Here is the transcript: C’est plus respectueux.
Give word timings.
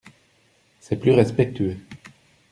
C’est 0.79 0.95
plus 0.99 1.11
respectueux. 1.11 1.77